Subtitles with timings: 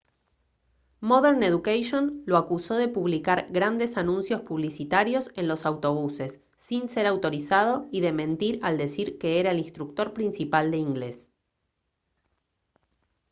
[0.99, 7.87] modern education lo acusó de publicar grandes anuncios publicitarios en los autobuses sin ser autorizado
[7.91, 11.29] y de mentir al decir que era el instructor principal de inglés